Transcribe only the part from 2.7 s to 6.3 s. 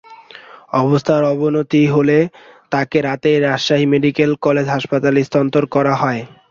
তাঁকে রাতেই Rajshahi medical college হাসপাতালে স্থানান্তর করা হয়।